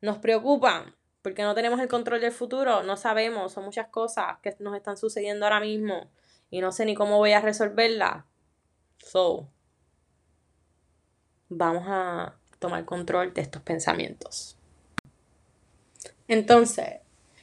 nos 0.00 0.18
preocupan, 0.18 0.94
porque 1.22 1.42
no 1.42 1.54
tenemos 1.54 1.80
el 1.80 1.88
control 1.88 2.20
del 2.20 2.32
futuro, 2.32 2.82
no 2.82 2.96
sabemos, 2.96 3.52
son 3.52 3.64
muchas 3.64 3.88
cosas 3.88 4.38
que 4.42 4.54
nos 4.60 4.76
están 4.76 4.96
sucediendo 4.96 5.46
ahora 5.46 5.60
mismo 5.60 6.08
y 6.50 6.60
no 6.60 6.72
sé 6.72 6.84
ni 6.84 6.94
cómo 6.94 7.18
voy 7.18 7.32
a 7.32 7.40
resolverla. 7.40 8.24
So, 8.98 9.48
vamos 11.48 11.84
a 11.86 12.34
tomar 12.58 12.84
control 12.84 13.32
de 13.34 13.42
estos 13.42 13.62
pensamientos. 13.62 14.56
Entonces, 16.26 17.00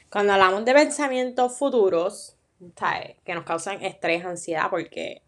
cuando 0.10 0.34
hablamos 0.34 0.66
de 0.66 0.74
pensamientos 0.74 1.58
futuros, 1.58 2.36
que 3.24 3.34
nos 3.34 3.44
causan 3.44 3.84
estrés, 3.84 4.26
ansiedad, 4.26 4.70
porque 4.70 5.22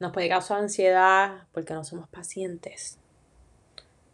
nos 0.00 0.12
puede 0.12 0.28
causar 0.28 0.58
ansiedad 0.58 1.46
porque 1.52 1.74
no 1.74 1.84
somos 1.84 2.08
pacientes. 2.08 2.98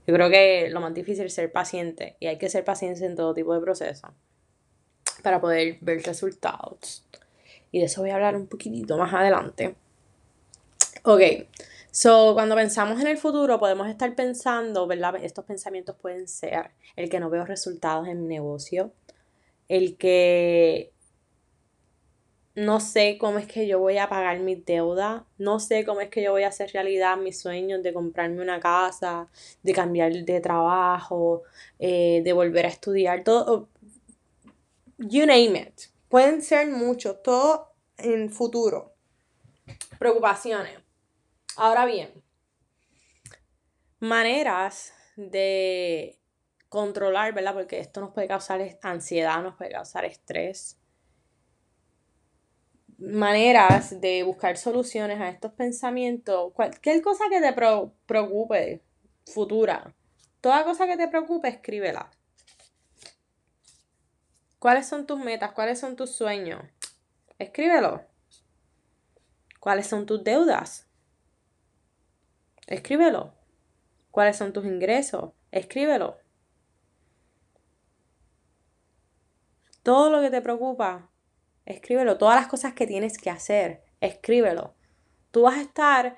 Yo 0.07 0.15
creo 0.15 0.31
que 0.31 0.69
lo 0.71 0.81
más 0.81 0.95
difícil 0.95 1.27
es 1.27 1.35
ser 1.35 1.53
paciente 1.53 2.17
y 2.21 2.27
hay 2.27 2.39
que 2.39 2.49
ser 2.49 2.65
paciente 2.65 3.05
en 3.05 3.17
todo 3.17 3.35
tipo 3.35 3.55
de 3.55 3.61
proceso 3.61 4.13
para 5.23 5.41
poder 5.41 5.79
ver 5.81 6.03
resultados. 6.03 7.05
Y 7.71 7.81
de 7.81 7.87
eso 7.87 8.01
voy 8.01 8.11
a 8.11 8.15
hablar 8.15 8.35
un 8.37 8.47
poquitito 8.47 8.97
más 8.97 9.13
adelante. 9.15 9.75
Ok, 11.05 11.21
So, 11.93 12.35
cuando 12.35 12.55
pensamos 12.55 13.01
en 13.01 13.09
el 13.09 13.19
futuro, 13.19 13.59
podemos 13.59 13.89
estar 13.89 14.15
pensando, 14.15 14.87
¿verdad? 14.87 15.17
Estos 15.25 15.45
pensamientos 15.45 15.97
pueden 15.97 16.29
ser 16.29 16.71
el 16.95 17.11
que 17.11 17.19
no 17.19 17.31
veo 17.31 17.45
resultados 17.45 18.07
en 18.07 18.23
mi 18.23 18.29
negocio, 18.29 18.93
el 19.69 19.97
que 19.97 20.93
no 22.55 22.81
sé 22.81 23.17
cómo 23.19 23.39
es 23.39 23.47
que 23.47 23.67
yo 23.67 23.79
voy 23.79 23.99
a 23.99 24.09
pagar 24.09 24.41
mi 24.41 24.57
deuda, 24.57 25.27
no 25.39 25.61
sé 25.61 25.85
cómo 25.85 26.01
es 26.01 26.09
que 26.09 26.23
yo 26.23 26.33
voy 26.33 26.43
a 26.43 26.49
hacer 26.49 26.71
realidad 26.73 27.17
mis 27.17 27.41
sueños 27.41 27.83
de 27.83 27.93
comprarme 27.93 28.43
una 28.43 28.61
casa, 28.61 29.29
de 29.63 29.73
cambiar 29.73 30.13
de 30.13 30.41
trabajo, 30.41 31.43
eh, 31.79 32.23
de 32.25 32.33
volver 32.33 32.67
a 32.67 32.69
estudiar, 32.69 33.25
todo, 33.25 33.69
you 34.99 35.27
name 35.27 35.59
it. 35.59 35.81
Pueden 36.09 36.43
ser 36.43 36.67
muchos, 36.69 37.23
todo 37.23 37.73
en 37.99 38.31
futuro. 38.31 38.95
Preocupaciones 39.99 40.81
Ahora 41.57 41.85
bien, 41.85 42.11
maneras 43.99 44.95
de 45.15 46.19
controlar, 46.71 47.35
¿verdad? 47.35 47.53
Porque 47.53 47.81
esto 47.81 48.01
nos 48.01 48.15
puede 48.15 48.29
causar 48.29 48.79
ansiedad, 48.83 49.43
nos 49.43 49.57
puede 49.57 49.73
causar 49.73 50.07
estrés. 50.07 50.80
Maneras 53.01 53.99
de 54.01 54.23
buscar 54.25 54.59
soluciones 54.59 55.21
a 55.21 55.31
estos 55.31 55.53
pensamientos. 55.53 56.53
Cualquier 56.53 57.01
cosa 57.01 57.25
que 57.31 57.41
te 57.41 57.53
preocupe, 58.07 58.83
futura. 59.25 59.95
Toda 60.43 60.65
cosa 60.65 60.87
que 60.87 60.99
te 60.99 61.09
preocupe, 61.09 61.49
escríbela. 61.49 62.11
¿Cuáles 64.59 64.87
son 64.87 65.07
tus 65.07 65.19
metas? 65.19 65.53
¿Cuáles 65.53 65.81
son 65.81 65.97
tus 65.97 66.11
sueños? 66.11 66.63
Escríbelo. 67.39 68.05
¿Cuáles 69.61 69.87
son 69.87 70.05
tus 70.05 70.23
deudas? 70.23 70.87
Escríbelo. 72.67 73.33
¿Cuáles 74.11 74.37
son 74.37 74.53
tus 74.53 74.67
ingresos? 74.67 75.33
Escríbelo. 75.51 76.19
Todo 79.83 80.11
lo 80.11 80.21
que 80.21 80.31
te 80.31 80.43
preocupa, 80.43 81.10
escríbelo. 81.67 82.19
Todas 82.19 82.37
las 82.37 82.49
cosas 82.49 82.75
que 82.75 82.87
tienes 82.87 83.19
que 83.19 83.31
hacer, 83.31 83.83
escríbelo. 84.01 84.75
Tú 85.31 85.43
vas 85.43 85.59
a 85.59 85.63
estar, 85.63 86.17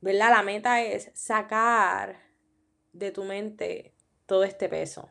¿verdad? 0.00 0.30
La 0.30 0.42
meta 0.42 0.82
es 0.82 1.10
sacar 1.14 2.20
de 2.92 3.10
tu 3.10 3.24
mente 3.24 3.94
todo 4.26 4.44
este 4.44 4.68
peso. 4.68 5.10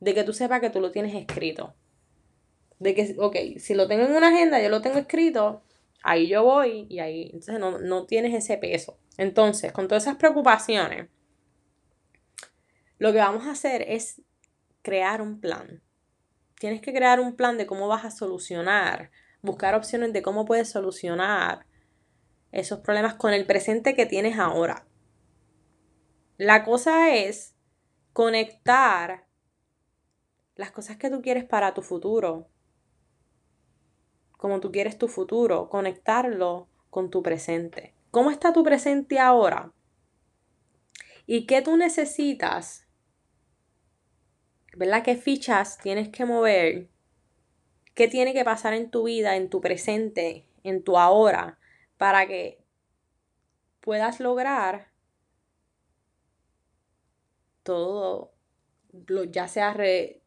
De 0.00 0.14
que 0.14 0.24
tú 0.24 0.32
sepas 0.32 0.60
que 0.60 0.70
tú 0.70 0.80
lo 0.80 0.90
tienes 0.90 1.14
escrito. 1.14 1.74
De 2.78 2.94
que, 2.94 3.14
ok, 3.18 3.36
si 3.58 3.74
lo 3.74 3.86
tengo 3.86 4.04
en 4.04 4.16
una 4.16 4.28
agenda, 4.28 4.60
yo 4.62 4.70
lo 4.70 4.80
tengo 4.80 4.98
escrito, 4.98 5.62
ahí 6.02 6.28
yo 6.28 6.44
voy 6.44 6.86
y 6.88 7.00
ahí, 7.00 7.30
entonces 7.32 7.58
no, 7.58 8.06
tienes 8.06 8.34
ese 8.34 8.56
peso. 8.58 8.98
Entonces, 9.16 9.72
con 9.72 9.86
todas 9.86 10.04
esas 10.04 10.16
preocupaciones, 10.16 11.08
lo 12.98 13.12
que 13.12 13.18
vamos 13.18 13.46
a 13.46 13.52
hacer 13.52 13.84
es 13.86 14.22
crear 14.82 15.20
un 15.20 15.40
plan. 15.40 15.82
Tienes 16.60 16.80
que 16.80 16.92
crear 16.92 17.18
un 17.18 17.34
plan 17.34 17.58
de 17.58 17.66
cómo 17.66 17.88
vas 17.88 18.04
a 18.04 18.12
solucionar, 18.12 19.10
buscar 19.42 19.74
opciones 19.74 20.12
de 20.12 20.22
cómo 20.22 20.44
puedes 20.44 20.68
solucionar 20.68 21.66
esos 22.52 22.80
problemas 22.80 23.14
con 23.14 23.32
el 23.32 23.46
presente 23.46 23.96
que 23.96 24.06
tienes 24.06 24.38
ahora. 24.38 24.86
La 26.36 26.62
cosa 26.62 27.16
es 27.16 27.56
conectar 28.12 29.26
las 30.54 30.70
cosas 30.70 30.98
que 30.98 31.10
tú 31.10 31.22
quieres 31.22 31.44
para 31.44 31.74
tu 31.74 31.82
futuro 31.82 32.50
como 34.40 34.58
tú 34.60 34.72
quieres 34.72 34.96
tu 34.96 35.06
futuro, 35.06 35.68
conectarlo 35.68 36.66
con 36.88 37.10
tu 37.10 37.22
presente. 37.22 37.92
¿Cómo 38.10 38.30
está 38.30 38.54
tu 38.54 38.64
presente 38.64 39.18
ahora? 39.18 39.74
¿Y 41.26 41.44
qué 41.44 41.60
tú 41.60 41.76
necesitas? 41.76 42.88
¿Verdad? 44.76 45.02
¿Qué 45.02 45.16
fichas 45.16 45.78
tienes 45.78 46.08
que 46.08 46.24
mover? 46.24 46.88
¿Qué 47.94 48.08
tiene 48.08 48.32
que 48.32 48.44
pasar 48.44 48.72
en 48.72 48.90
tu 48.90 49.04
vida, 49.04 49.36
en 49.36 49.50
tu 49.50 49.60
presente, 49.60 50.46
en 50.62 50.82
tu 50.82 50.96
ahora, 50.96 51.58
para 51.96 52.26
que 52.26 52.62
puedas 53.80 54.20
lograr 54.20 54.90
todo, 57.62 58.32
ya 59.30 59.48
sea 59.48 59.74
re, 59.74 60.22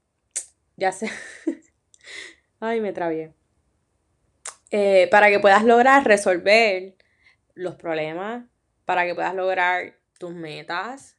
ya 0.75 0.91
sea, 0.91 1.11
ay, 2.59 2.81
me 2.81 2.93
trabé 2.93 3.33
eh, 4.75 5.07
para 5.11 5.29
que 5.29 5.39
puedas 5.39 5.63
lograr 5.63 6.03
resolver 6.03 6.95
los 7.53 7.75
problemas, 7.75 8.45
para 8.85 9.05
que 9.05 9.13
puedas 9.13 9.35
lograr 9.35 9.99
tus 10.17 10.33
metas, 10.33 11.15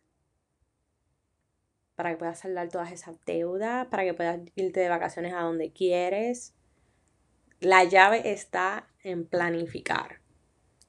para 1.96 2.10
que 2.10 2.16
puedas 2.16 2.40
saldar 2.40 2.68
todas 2.68 2.92
esas 2.92 3.14
deudas, 3.24 3.86
para 3.86 4.04
que 4.04 4.14
puedas 4.14 4.40
irte 4.56 4.80
de 4.80 4.88
vacaciones 4.88 5.32
a 5.34 5.42
donde 5.42 5.72
quieres. 5.72 6.54
La 7.60 7.84
llave 7.84 8.32
está 8.32 8.88
en 9.02 9.26
planificar 9.26 10.20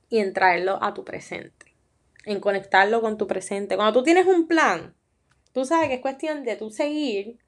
y 0.09 0.19
en 0.19 0.33
traerlo 0.33 0.79
a 0.81 0.93
tu 0.93 1.05
presente, 1.05 1.75
en 2.25 2.39
conectarlo 2.39 3.01
con 3.01 3.17
tu 3.17 3.27
presente. 3.27 3.75
Cuando 3.75 3.99
tú 3.99 4.03
tienes 4.03 4.25
un 4.25 4.47
plan, 4.47 4.95
tú 5.53 5.65
sabes 5.65 5.87
que 5.89 5.95
es 5.95 6.01
cuestión 6.01 6.43
de 6.43 6.55
tú 6.55 6.69
seguir 6.69 7.39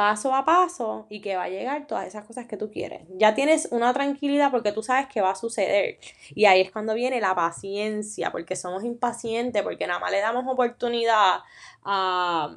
paso 0.00 0.34
a 0.34 0.46
paso 0.46 1.06
y 1.10 1.20
que 1.20 1.36
va 1.36 1.42
a 1.42 1.48
llegar 1.50 1.86
todas 1.86 2.06
esas 2.06 2.24
cosas 2.24 2.46
que 2.46 2.56
tú 2.56 2.70
quieres. 2.70 3.02
Ya 3.10 3.34
tienes 3.34 3.68
una 3.70 3.92
tranquilidad 3.92 4.50
porque 4.50 4.72
tú 4.72 4.82
sabes 4.82 5.08
que 5.08 5.20
va 5.20 5.32
a 5.32 5.34
suceder. 5.34 5.98
Y 6.34 6.46
ahí 6.46 6.62
es 6.62 6.72
cuando 6.72 6.94
viene 6.94 7.20
la 7.20 7.34
paciencia, 7.34 8.32
porque 8.32 8.56
somos 8.56 8.82
impacientes, 8.82 9.62
porque 9.62 9.86
nada 9.86 10.00
más 10.00 10.10
le 10.10 10.20
damos 10.20 10.46
oportunidad 10.46 11.40
a, 11.84 12.56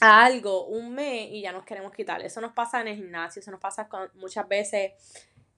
algo 0.00 0.66
un 0.66 0.94
mes 0.94 1.28
y 1.30 1.42
ya 1.42 1.52
nos 1.52 1.64
queremos 1.64 1.92
quitar. 1.92 2.22
Eso 2.22 2.40
nos 2.40 2.52
pasa 2.52 2.80
en 2.80 2.88
el 2.88 2.96
gimnasio, 2.96 3.40
eso 3.40 3.50
nos 3.50 3.60
pasa 3.60 3.88
muchas 4.14 4.48
veces 4.48 4.92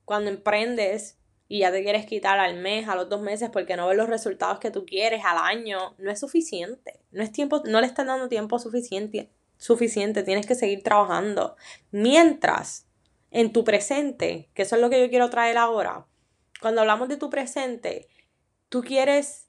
cuando 0.05 0.31
emprendes 0.31 1.19
y 1.49 1.61
ya 1.61 1.71
te 1.71 1.83
quieres 1.83 2.07
quitar 2.07 2.39
al 2.39 2.57
mes, 2.57 2.89
a 2.89 2.95
los 2.95 3.09
dos 3.09 3.21
meses, 3.21 3.51
porque 3.51 3.77
no 3.77 3.87
ves 3.87 3.97
los 3.97 4.09
resultados 4.09 4.59
que 4.59 4.71
tú 4.71 4.87
quieres 4.87 5.23
al 5.25 5.39
año, 5.39 5.95
no 5.99 6.11
es 6.11 6.19
suficiente. 6.19 7.01
No 7.11 7.23
es 7.23 7.31
tiempo, 7.31 7.63
no 7.67 7.81
le 7.81 7.87
están 7.87 8.07
dando 8.07 8.29
tiempo 8.29 8.59
suficiente 8.59 9.31
suficiente, 9.63 10.25
tienes 10.25 10.45
que 10.45 10.57
seguir 10.57 10.83
trabajando. 10.83 11.57
Mientras 11.93 12.87
en 13.31 13.53
tu 13.53 13.63
presente, 13.63 14.51
que 14.55 14.63
eso 14.63 14.75
es 14.75 14.83
lo 14.83 14.91
que 14.91 15.01
yo 15.01 15.09
quiero 15.09 15.31
traer 15.31 15.57
ahora. 15.57 16.05
Cuando 16.61 16.81
hablamos 16.81 17.09
de 17.09 17.17
tu 17.17 17.31
presente, 17.31 18.09
tú 18.69 18.83
quieres 18.83 19.47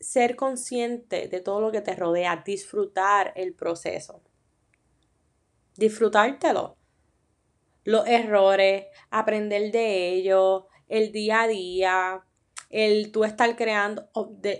ser 0.00 0.36
consciente 0.36 1.28
de 1.28 1.40
todo 1.40 1.60
lo 1.60 1.72
que 1.72 1.80
te 1.80 1.94
rodea, 1.94 2.42
disfrutar 2.44 3.32
el 3.36 3.54
proceso. 3.54 4.22
Disfrutártelo. 5.76 6.76
Los 7.84 8.06
errores, 8.06 8.86
aprender 9.10 9.72
de 9.72 10.10
ellos, 10.10 10.64
el 10.88 11.12
día 11.12 11.42
a 11.42 11.48
día, 11.48 12.24
el 12.70 13.12
tú 13.12 13.24
estar 13.24 13.56
creando, 13.56 14.08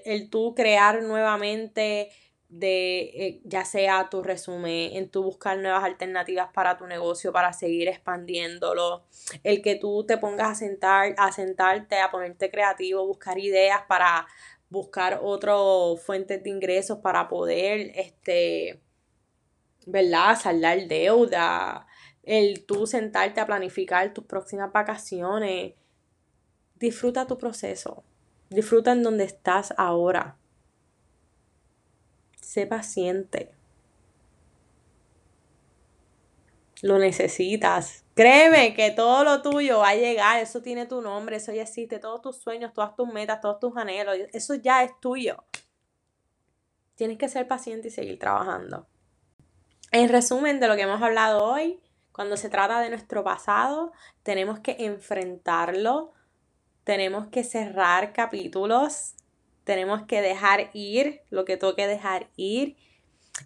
el 0.04 0.30
tú 0.30 0.54
crear 0.54 1.02
nuevamente 1.02 2.10
de 2.48 3.00
eh, 3.00 3.40
ya 3.44 3.64
sea 3.66 4.08
tu 4.08 4.22
resumen, 4.22 4.96
en 4.96 5.10
tu 5.10 5.22
buscar 5.22 5.58
nuevas 5.58 5.84
alternativas 5.84 6.48
para 6.54 6.78
tu 6.78 6.86
negocio, 6.86 7.30
para 7.30 7.52
seguir 7.52 7.88
expandiéndolo, 7.88 9.04
el 9.44 9.60
que 9.60 9.76
tú 9.76 10.04
te 10.06 10.16
pongas 10.16 10.48
a 10.48 10.54
sentar, 10.54 11.14
a 11.18 11.30
sentarte, 11.30 12.00
a 12.00 12.10
ponerte 12.10 12.50
creativo, 12.50 13.06
buscar 13.06 13.38
ideas 13.38 13.82
para 13.86 14.26
buscar 14.70 15.20
otras 15.22 16.02
fuentes 16.04 16.42
de 16.42 16.50
ingresos 16.50 16.98
para 16.98 17.28
poder, 17.28 17.92
este, 17.94 18.80
¿verdad? 19.86 20.38
Saldar 20.38 20.86
deuda, 20.88 21.86
el 22.22 22.64
tú 22.66 22.86
sentarte 22.86 23.40
a 23.40 23.46
planificar 23.46 24.12
tus 24.12 24.24
próximas 24.24 24.72
vacaciones. 24.72 25.74
Disfruta 26.76 27.26
tu 27.26 27.38
proceso, 27.38 28.04
disfruta 28.50 28.92
en 28.92 29.02
donde 29.02 29.24
estás 29.24 29.74
ahora. 29.76 30.36
Sé 32.40 32.66
paciente. 32.66 33.50
Lo 36.82 36.98
necesitas. 36.98 38.04
Créeme 38.18 38.74
que 38.74 38.90
todo 38.90 39.22
lo 39.22 39.42
tuyo 39.42 39.78
va 39.78 39.90
a 39.90 39.94
llegar, 39.94 40.40
eso 40.40 40.60
tiene 40.60 40.86
tu 40.86 41.00
nombre, 41.00 41.36
eso 41.36 41.52
ya 41.52 41.62
existe, 41.62 42.00
todos 42.00 42.20
tus 42.20 42.36
sueños, 42.38 42.72
todas 42.72 42.96
tus 42.96 43.06
metas, 43.06 43.40
todos 43.40 43.60
tus 43.60 43.76
anhelos, 43.76 44.16
eso 44.32 44.56
ya 44.56 44.82
es 44.82 44.90
tuyo. 44.98 45.44
Tienes 46.96 47.16
que 47.16 47.28
ser 47.28 47.46
paciente 47.46 47.86
y 47.86 47.90
seguir 47.92 48.18
trabajando. 48.18 48.88
En 49.92 50.08
resumen 50.08 50.58
de 50.58 50.66
lo 50.66 50.74
que 50.74 50.82
hemos 50.82 51.00
hablado 51.00 51.44
hoy, 51.44 51.78
cuando 52.10 52.36
se 52.36 52.48
trata 52.48 52.80
de 52.80 52.90
nuestro 52.90 53.22
pasado, 53.22 53.92
tenemos 54.24 54.58
que 54.58 54.74
enfrentarlo, 54.80 56.12
tenemos 56.82 57.28
que 57.28 57.44
cerrar 57.44 58.12
capítulos, 58.12 59.14
tenemos 59.62 60.02
que 60.08 60.22
dejar 60.22 60.70
ir 60.72 61.20
lo 61.30 61.44
que 61.44 61.56
toque 61.56 61.86
dejar 61.86 62.30
ir 62.34 62.76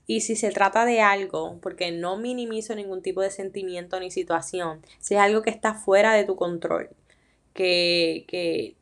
y 0.07 0.23
si 0.23 0.37
se 0.37 0.51
trata 0.51 0.85
de 0.85 1.01
algo, 1.01 1.59
porque 1.61 1.91
no 1.91 2.17
minimizo 2.17 2.75
ningún 2.75 3.03
tipo 3.03 3.21
de 3.21 3.31
sentimiento 3.31 3.99
ni 4.01 4.11
situación, 4.11 4.83
si 4.99 5.15
es 5.15 5.21
algo 5.21 5.43
que 5.43 5.51
está 5.51 5.75
fuera 5.75 6.15
de 6.15 6.25
tu 6.25 6.37
control, 6.37 6.91
que, 7.55 8.77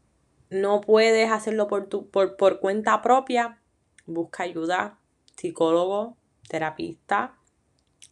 no 0.51 0.81
puedes 0.81 1.31
hacerlo 1.31 1.69
por, 1.69 1.89
tu, 1.89 2.11
por, 2.11 2.37
por 2.37 2.59
cuenta 2.59 3.01
propia, 3.03 3.61
busca 4.07 4.43
ayuda, 4.43 4.99
psicólogo, 5.37 6.17
terapista, 6.49 7.37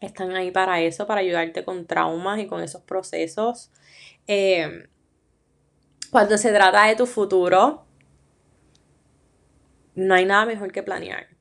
están 0.01 0.37
ahí 0.37 0.53
para 0.53 0.81
eso, 0.81 1.07
para 1.07 1.21
ayudarte 1.21 1.65
con 1.65 1.87
traumas 1.87 2.39
y 2.39 2.47
con 2.47 2.63
esos 2.63 2.83
procesos. 2.83 3.73
Eh, 4.29 4.89
cuando 6.11 6.39
se 6.39 6.53
trata 6.53 6.87
de 6.87 6.97
tu 6.97 7.07
futuro, 7.07 7.85
no 9.95 10.15
hay 10.15 10.25
nada 10.25 10.47
mejor 10.47 10.73
que 10.73 10.83
planear. 10.83 11.38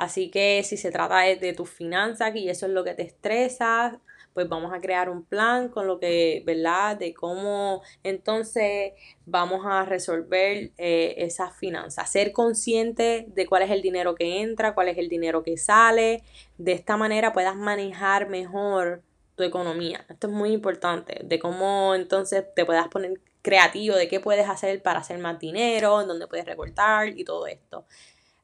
Así 0.00 0.30
que 0.30 0.62
si 0.64 0.78
se 0.78 0.90
trata 0.90 1.18
de, 1.18 1.52
tus 1.52 1.68
finanzas 1.68 2.34
y 2.34 2.48
eso 2.48 2.64
es 2.64 2.72
lo 2.72 2.84
que 2.84 2.94
te 2.94 3.02
estresa, 3.02 4.00
pues 4.32 4.48
vamos 4.48 4.72
a 4.72 4.80
crear 4.80 5.10
un 5.10 5.26
plan 5.26 5.68
con 5.68 5.86
lo 5.86 6.00
que, 6.00 6.42
¿verdad? 6.46 6.96
De 6.96 7.12
cómo 7.12 7.82
entonces 8.02 8.94
vamos 9.26 9.66
a 9.66 9.84
resolver 9.84 10.70
eh, 10.78 11.16
esas 11.18 11.54
finanzas. 11.54 12.10
Ser 12.10 12.32
consciente 12.32 13.26
de 13.28 13.46
cuál 13.46 13.60
es 13.60 13.70
el 13.70 13.82
dinero 13.82 14.14
que 14.14 14.40
entra, 14.40 14.72
cuál 14.72 14.88
es 14.88 14.96
el 14.96 15.10
dinero 15.10 15.42
que 15.42 15.58
sale. 15.58 16.22
De 16.56 16.72
esta 16.72 16.96
manera 16.96 17.34
puedas 17.34 17.56
manejar 17.56 18.30
mejor 18.30 19.02
tu 19.36 19.42
economía. 19.42 20.06
Esto 20.08 20.28
es 20.28 20.32
muy 20.32 20.52
importante. 20.52 21.20
De 21.24 21.38
cómo 21.38 21.94
entonces 21.94 22.46
te 22.56 22.64
puedas 22.64 22.88
poner 22.88 23.20
creativo, 23.42 23.96
de 23.96 24.08
qué 24.08 24.18
puedes 24.18 24.48
hacer 24.48 24.82
para 24.82 25.00
hacer 25.00 25.18
más 25.18 25.38
dinero, 25.38 26.00
en 26.00 26.08
dónde 26.08 26.26
puedes 26.26 26.46
recortar 26.46 27.08
y 27.08 27.22
todo 27.22 27.46
esto 27.46 27.84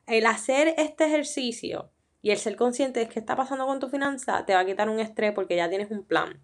el 0.07 0.27
hacer 0.27 0.75
este 0.79 1.05
ejercicio 1.07 1.91
y 2.23 2.31
el 2.31 2.39
ser 2.39 2.57
consciente 2.57 3.01
de 3.01 3.09
qué 3.09 3.19
está 3.19 3.37
pasando 3.37 3.67
con 3.67 3.81
tu 3.81 3.89
finanza 3.89 4.45
te 4.47 4.55
va 4.55 4.61
a 4.61 4.67
quitar 4.67 4.89
un 4.89 5.01
estrés 5.01 5.33
porque 5.33 5.57
ya 5.57 5.69
tienes 5.69 5.91
un 5.91 6.05
plan. 6.05 6.43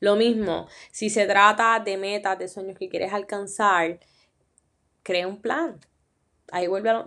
Lo 0.00 0.16
mismo, 0.16 0.68
si 0.90 1.10
se 1.10 1.26
trata 1.26 1.80
de 1.80 1.96
metas, 1.96 2.38
de 2.38 2.48
sueños 2.48 2.78
que 2.78 2.88
quieres 2.88 3.12
alcanzar, 3.12 4.00
crea 5.02 5.26
un 5.26 5.40
plan. 5.40 5.78
Ahí 6.52 6.66
vuelve 6.66 6.90
a 6.90 7.04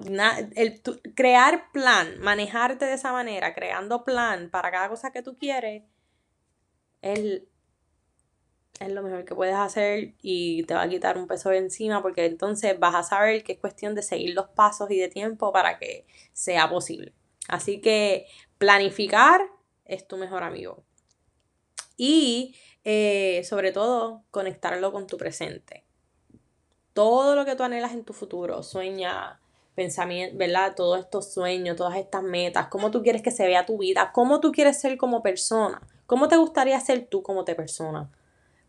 el, 0.56 0.82
crear 1.16 1.72
plan, 1.72 2.20
manejarte 2.20 2.86
de 2.86 2.94
esa 2.94 3.12
manera, 3.12 3.54
creando 3.54 4.04
plan 4.04 4.50
para 4.50 4.72
cada 4.72 4.90
cosa 4.90 5.12
que 5.12 5.22
tú 5.22 5.38
quieres, 5.38 5.84
es 7.02 7.42
es 8.84 8.92
lo 8.92 9.02
mejor 9.02 9.26
que 9.26 9.36
puedes 9.36 9.56
hacer 9.56 10.14
y 10.22 10.64
te 10.64 10.74
va 10.74 10.84
a 10.84 10.90
quitar 10.90 11.18
un 11.18 11.28
peso 11.28 11.50
de 11.50 11.58
encima 11.58 12.02
porque 12.02 12.26
entonces 12.26 12.80
vas 12.80 12.96
a 12.96 13.04
saber 13.04 13.44
que 13.44 13.54
es 13.54 13.60
cuestión 13.60 13.96
de 13.96 14.04
seguir 14.04 14.34
los 14.34 14.48
pasos 14.50 14.92
y 14.92 15.00
de 15.00 15.08
tiempo 15.08 15.52
para 15.52 15.80
que 15.80 16.06
sea 16.34 16.70
posible. 16.70 17.14
Así 17.48 17.82
que 17.82 18.28
planificar 18.58 19.42
es 19.86 20.08
tu 20.08 20.18
mejor 20.18 20.44
amigo. 20.44 20.84
Y 21.98 22.56
eh, 22.84 23.44
sobre 23.46 23.72
todo 23.72 24.24
conectarlo 24.32 24.92
con 24.92 25.08
tu 25.08 25.18
presente. 25.18 25.86
Todo 26.94 27.36
lo 27.36 27.46
que 27.46 27.56
tú 27.56 27.64
anhelas 27.64 27.94
en 27.94 28.04
tu 28.04 28.14
futuro, 28.14 28.62
sueña, 28.62 29.40
pensamiento, 29.76 30.38
¿verdad? 30.38 30.76
Todos 30.76 31.00
estos 31.00 31.34
sueños, 31.34 31.76
todas 31.76 31.98
estas 31.98 32.24
metas, 32.24 32.68
cómo 32.68 32.92
tú 32.92 33.02
quieres 33.02 33.22
que 33.22 33.32
se 33.32 33.46
vea 33.48 33.66
tu 33.66 33.78
vida, 33.78 34.12
cómo 34.14 34.40
tú 34.40 34.52
quieres 34.52 34.80
ser 34.80 34.98
como 34.98 35.24
persona, 35.24 35.82
cómo 36.06 36.28
te 36.28 36.38
gustaría 36.38 36.80
ser 36.80 37.08
tú 37.08 37.24
como 37.24 37.44
te 37.44 37.56
persona. 37.56 38.12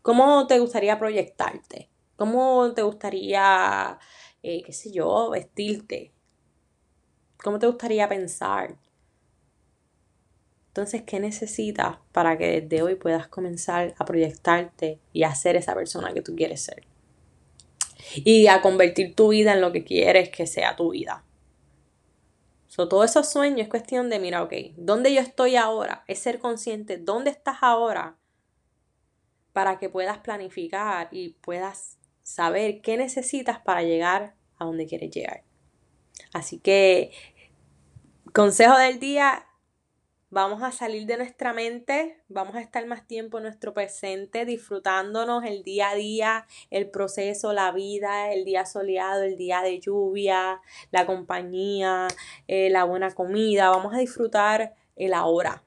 ¿Cómo 0.05 0.45
te 0.45 0.59
gustaría 0.59 0.99
proyectarte? 0.99 1.89
¿Cómo 2.15 2.71
te 2.75 2.83
gustaría, 2.83 3.97
eh, 4.43 4.61
qué 4.61 4.71
sé 4.71 4.91
yo, 4.91 5.31
vestirte? 5.31 6.11
¿Cómo 7.43 7.57
te 7.57 7.65
gustaría 7.65 8.07
pensar? 8.07 8.75
Entonces, 10.67 11.01
¿qué 11.07 11.19
necesitas 11.19 11.97
para 12.11 12.37
que 12.37 12.61
desde 12.61 12.83
hoy 12.83 12.93
puedas 12.93 13.27
comenzar 13.29 13.95
a 13.97 14.05
proyectarte 14.05 14.99
y 15.11 15.23
a 15.23 15.33
ser 15.33 15.55
esa 15.55 15.73
persona 15.73 16.13
que 16.13 16.21
tú 16.21 16.35
quieres 16.35 16.61
ser? 16.61 16.85
Y 18.13 18.45
a 18.45 18.61
convertir 18.61 19.15
tu 19.15 19.29
vida 19.29 19.53
en 19.53 19.61
lo 19.61 19.71
que 19.71 19.83
quieres 19.83 20.29
que 20.29 20.45
sea 20.45 20.75
tu 20.75 20.91
vida. 20.91 21.23
So, 22.67 22.87
todos 22.87 23.09
esos 23.09 23.27
sueños 23.27 23.61
es 23.61 23.69
cuestión 23.69 24.11
de, 24.11 24.19
mira, 24.19 24.43
ok, 24.43 24.53
¿dónde 24.77 25.11
yo 25.11 25.21
estoy 25.21 25.55
ahora? 25.55 26.03
Es 26.07 26.19
ser 26.19 26.37
consciente, 26.37 26.99
¿dónde 26.99 27.31
estás 27.31 27.57
ahora? 27.61 28.19
Para 29.55 29.79
que 29.79 29.87
puedas 29.87 30.17
planificar 30.17 31.07
y 31.11 31.29
puedas 31.29 31.97
saber 32.23 32.81
qué 32.81 32.97
necesitas 32.97 33.57
para 33.57 33.83
llegar 33.83 34.35
a 34.57 34.65
donde 34.65 34.85
quieres 34.85 35.11
llegar. 35.11 35.43
Así 36.33 36.59
que, 36.59 37.11
consejo 38.33 38.77
del 38.77 38.99
día, 38.99 39.45
vamos 40.29 40.61
a 40.61 40.73
salir 40.73 41.05
de 41.05 41.15
nuestra 41.15 41.53
mente, 41.53 42.21
vamos 42.27 42.55
a 42.55 42.59
estar 42.59 42.85
más 42.85 43.07
tiempo 43.07 43.37
en 43.37 43.45
nuestro 43.45 43.73
presente, 43.73 44.43
disfrutándonos 44.43 45.45
el 45.45 45.63
día 45.63 45.91
a 45.91 45.95
día, 45.95 46.47
el 46.69 46.89
proceso, 46.89 47.53
la 47.53 47.71
vida, 47.71 48.33
el 48.33 48.43
día 48.43 48.65
soleado, 48.65 49.23
el 49.23 49.37
día 49.37 49.61
de 49.61 49.79
lluvia, 49.79 50.59
la 50.91 51.05
compañía, 51.05 52.09
eh, 52.49 52.69
la 52.69 52.83
buena 52.83 53.09
comida, 53.11 53.69
vamos 53.69 53.93
a 53.93 53.99
disfrutar 53.99 54.75
el 54.97 55.13
ahora, 55.13 55.63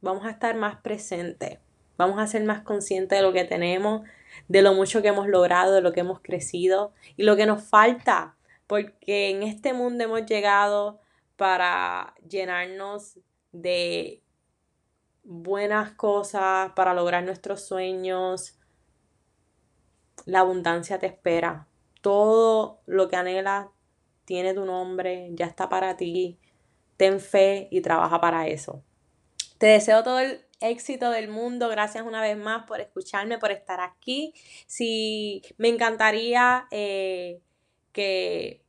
vamos 0.00 0.26
a 0.26 0.30
estar 0.30 0.56
más 0.56 0.80
presentes. 0.80 1.60
Vamos 1.98 2.20
a 2.20 2.28
ser 2.28 2.44
más 2.44 2.62
conscientes 2.62 3.18
de 3.18 3.22
lo 3.22 3.32
que 3.32 3.44
tenemos, 3.44 4.08
de 4.46 4.62
lo 4.62 4.72
mucho 4.72 5.02
que 5.02 5.08
hemos 5.08 5.26
logrado, 5.26 5.74
de 5.74 5.80
lo 5.80 5.92
que 5.92 6.00
hemos 6.00 6.20
crecido 6.20 6.94
y 7.16 7.24
lo 7.24 7.36
que 7.36 7.44
nos 7.44 7.62
falta, 7.62 8.36
porque 8.68 9.30
en 9.30 9.42
este 9.42 9.72
mundo 9.72 10.04
hemos 10.04 10.24
llegado 10.24 11.00
para 11.36 12.14
llenarnos 12.26 13.18
de 13.52 14.22
buenas 15.24 15.90
cosas, 15.92 16.72
para 16.76 16.94
lograr 16.94 17.24
nuestros 17.24 17.66
sueños. 17.66 18.58
La 20.24 20.40
abundancia 20.40 20.98
te 20.98 21.06
espera. 21.06 21.66
Todo 22.00 22.80
lo 22.86 23.08
que 23.08 23.16
anhelas 23.16 23.66
tiene 24.24 24.54
tu 24.54 24.64
nombre, 24.64 25.30
ya 25.32 25.46
está 25.46 25.68
para 25.68 25.96
ti. 25.96 26.38
Ten 26.96 27.18
fe 27.20 27.68
y 27.70 27.80
trabaja 27.80 28.20
para 28.20 28.46
eso. 28.46 28.82
Te 29.58 29.66
deseo 29.66 30.02
todo 30.02 30.20
el 30.20 30.47
éxito 30.60 31.10
del 31.10 31.28
mundo. 31.28 31.68
Gracias 31.68 32.04
una 32.04 32.20
vez 32.20 32.36
más 32.36 32.64
por 32.64 32.80
escucharme, 32.80 33.38
por 33.38 33.50
estar 33.50 33.80
aquí. 33.80 34.34
Si 34.66 35.42
me 35.56 35.68
encantaría 35.68 36.66
eh, 36.70 37.40
que 37.92 38.62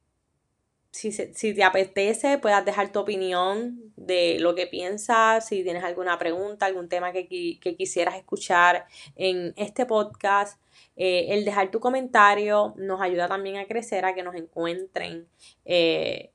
si, 0.91 1.11
si, 1.11 1.53
te 1.53 1.63
apetece, 1.63 2.39
puedas 2.39 2.65
dejar 2.65 2.91
tu 2.91 2.99
opinión 2.99 3.93
de 3.95 4.37
lo 4.39 4.55
que 4.55 4.67
piensas, 4.67 5.47
si 5.47 5.63
tienes 5.63 5.83
alguna 5.83 6.17
pregunta, 6.17 6.65
algún 6.65 6.89
tema 6.89 7.11
que, 7.11 7.27
quisieras 7.27 8.15
escuchar 8.15 8.85
en 9.15 9.53
este 9.55 9.85
podcast. 9.85 10.59
Eh, 10.95 11.27
el 11.29 11.45
dejar 11.45 11.71
tu 11.71 11.79
comentario 11.79 12.73
nos 12.77 13.01
ayuda 13.01 13.27
también 13.27 13.57
a 13.57 13.67
crecer, 13.67 14.03
a 14.05 14.15
que 14.15 14.23
nos 14.23 14.35
encuentren 14.35 15.27
eh, 15.65 16.31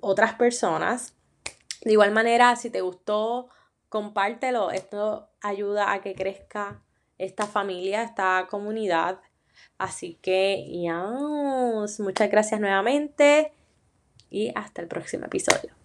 otras 0.00 0.34
personas. 0.34 1.16
De 1.82 1.92
igual 1.92 2.12
manera, 2.12 2.56
si 2.56 2.70
te 2.70 2.80
gustó, 2.80 3.48
compártelo. 3.94 4.72
Esto 4.72 5.28
ayuda 5.40 5.92
a 5.92 6.00
que 6.00 6.16
crezca 6.16 6.82
esta 7.16 7.46
familia, 7.46 8.02
esta 8.02 8.48
comunidad. 8.50 9.20
Así 9.78 10.18
que, 10.20 10.66
ya, 10.82 11.00
muchas 12.00 12.28
gracias 12.28 12.60
nuevamente 12.60 13.52
y 14.30 14.50
hasta 14.56 14.82
el 14.82 14.88
próximo 14.88 15.26
episodio. 15.26 15.83